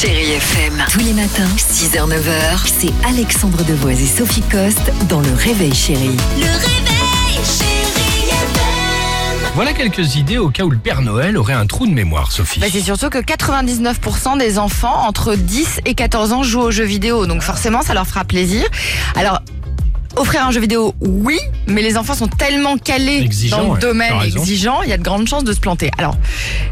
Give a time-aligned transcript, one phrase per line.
[0.00, 0.82] Chérie FM.
[0.90, 6.16] Tous les matins, 6h, 9h, c'est Alexandre Devoise et Sophie Coste dans Le Réveil Chérie.
[6.38, 9.52] Le réveil, chérie FM.
[9.54, 12.60] Voilà quelques idées au cas où le Père Noël aurait un trou de mémoire, Sophie.
[12.60, 16.84] Bah, c'est surtout que 99% des enfants entre 10 et 14 ans jouent aux jeux
[16.84, 18.64] vidéo, donc forcément ça leur fera plaisir.
[19.16, 19.42] Alors,
[20.16, 24.14] offrir un jeu vidéo, oui, mais les enfants sont tellement calés dans le ouais, domaine
[24.24, 25.90] exigeant, il y a de grandes chances de se planter.
[25.98, 26.16] Alors,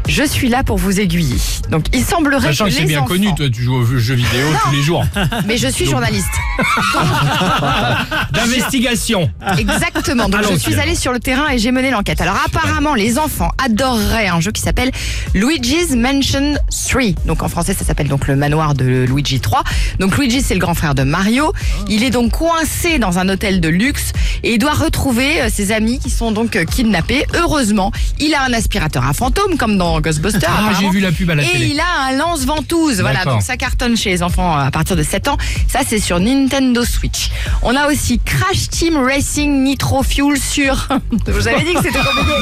[0.07, 1.37] je suis là pour vous aiguiller.
[1.69, 3.07] Donc, il semblerait Sachant que que c'est bien enfants...
[3.09, 5.05] connu, toi tu joues aux jeux vidéo tous les jours.
[5.45, 6.27] Mais je suis journaliste.
[8.31, 9.29] D'investigation.
[9.57, 10.29] Exactement.
[10.29, 12.21] Donc je suis allée sur le terrain et j'ai mené l'enquête.
[12.21, 14.91] Alors apparemment, les enfants adoreraient un jeu qui s'appelle
[15.33, 16.55] Luigi's Mansion
[16.89, 17.01] 3.
[17.25, 19.63] Donc en français, ça s'appelle donc le manoir de Luigi 3.
[19.99, 21.53] Donc Luigi, c'est le grand frère de Mario.
[21.87, 24.11] Il est donc coincé dans un hôtel de luxe
[24.43, 27.25] et il doit retrouver euh, ses amis qui sont donc euh, kidnappés.
[27.35, 30.49] Heureusement, il a un aspirateur à fantôme comme dans Ghostbusters.
[30.49, 31.67] Ah, j'ai vu la pub à la Et télé.
[31.67, 33.01] il a un lance-ventouse.
[33.01, 35.37] Voilà, donc ça cartonne chez les enfants à partir de 7 ans.
[35.67, 37.29] Ça, c'est sur Nintendo Switch.
[37.61, 40.87] On a aussi Crash Team Racing Nitro Fuel sur.
[41.27, 42.33] Je vous avais dit que c'était compliqué.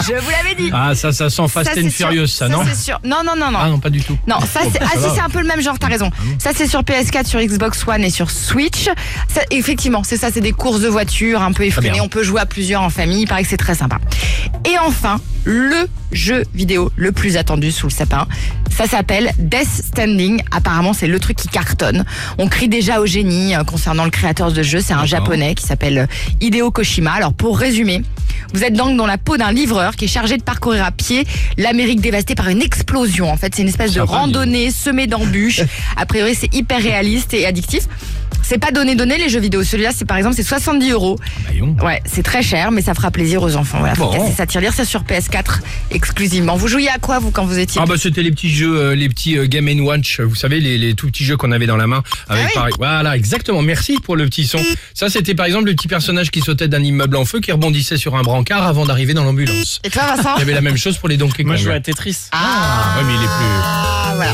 [0.00, 0.70] Je vous l'avais dit.
[0.72, 2.98] Ah, ça, ça sent Fast Ça, and Furious, ça, non sûr.
[3.04, 3.58] Non, non, non, non.
[3.60, 4.18] Ah non, pas du tout.
[4.26, 6.10] Non, ça c'est ah si c'est un peu le même genre, t'as raison.
[6.38, 8.84] Ça c'est sur PS4, sur Xbox One et sur Switch.
[9.28, 12.00] Ça, effectivement, c'est ça, c'est des courses de voitures un peu effrénées.
[12.00, 13.98] On peut jouer à plusieurs en famille, il paraît que c'est très sympa.
[14.64, 18.26] Et enfin, le jeu vidéo le plus attendu sous le sapin,
[18.70, 20.42] ça s'appelle Death Standing.
[20.50, 22.04] Apparemment, c'est le truc qui cartonne.
[22.38, 24.80] On crie déjà au génie euh, concernant le créateur de ce jeu.
[24.80, 26.08] C'est un japonais qui s'appelle
[26.40, 27.12] Hideo Koshima.
[27.12, 28.02] Alors pour résumer,
[28.54, 31.26] vous êtes donc dans la peau d'un livreur qui est chargé de parcourir à pied
[31.58, 33.30] l'Amérique dévastée par une explosion.
[33.30, 35.62] En fait, c'est une espèce de randonnée semée d'embûches.
[35.96, 37.84] A priori, c'est hyper réaliste et addictif.
[38.42, 39.62] C'est pas donné donné les jeux vidéo.
[39.62, 41.16] Celui-là, c'est par exemple, c'est 70 euros.
[41.46, 41.76] Bah, yon.
[41.84, 43.78] Ouais, c'est très cher, mais ça fera plaisir aux enfants.
[43.78, 44.18] Voilà, faut Bon.
[44.18, 46.56] casser sa tirelire, c'est sur PS4 exclusivement.
[46.56, 48.94] Vous jouiez à quoi vous quand vous étiez Ah bah c'était les petits jeux, euh,
[48.94, 51.76] les petits euh, Game Watch, vous savez les, les tout petits jeux qu'on avait dans
[51.76, 52.54] la main avec Ah oui.
[52.54, 52.72] pareil.
[52.78, 53.62] Voilà, exactement.
[53.62, 54.58] Merci pour le petit son.
[54.94, 57.98] Ça c'était par exemple le petit personnage qui sautait d'un immeuble en feu qui rebondissait
[57.98, 59.80] sur un brancard avant d'arriver dans l'ambulance.
[59.84, 61.46] Et toi, Vincent Il y avait la même chose pour les Donkey Kong.
[61.48, 62.16] Moi, je joue à Tetris.
[62.32, 63.34] Ah, Ouais, mais il est plus.
[63.62, 64.32] ah, voilà.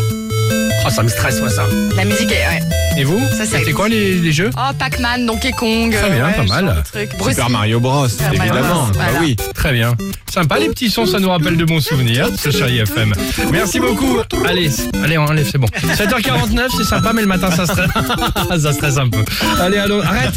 [0.86, 1.64] Oh, ça me stresse moi ça.
[1.96, 2.46] La musique est.
[2.46, 2.60] Ouais.
[2.98, 5.92] Et vous Ça, c'est- C'était quoi les, les jeux Oh, Pac-Man, Donkey Kong.
[5.92, 6.66] Très bien, euh, pas ce mal.
[6.66, 7.10] genre de truc.
[7.18, 7.50] Bruce Super.
[7.50, 8.82] Mario Bros, Super Mario évidemment.
[8.84, 9.20] Bros, Bah voilà.
[9.20, 9.36] oui.
[9.54, 9.96] Très bien.
[10.32, 12.28] Sympa les petits sons, ça nous rappelle de bons souvenirs.
[12.38, 13.12] Ce chéri FM.
[13.50, 14.18] Merci beaucoup.
[14.48, 14.70] Allez,
[15.02, 15.66] allez, on enlève, c'est bon.
[15.96, 17.90] 7h49, c'est sympa, mais le matin ça stresse.
[18.62, 19.24] ça stresse un peu.
[19.60, 20.34] Allez, allô, arrête.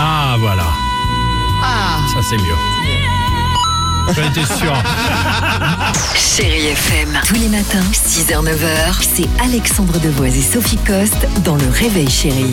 [0.00, 0.64] Ah voilà,
[1.62, 1.93] Ah.
[2.28, 2.56] C'est mieux.
[4.14, 4.72] J'en étais sûr.
[6.14, 7.20] Chérie FM.
[7.26, 11.56] Tous les matins, 6h, 9h, c'est Alexandre Devoise et Sophie Coste dans.
[11.56, 12.52] Le réveil, chérie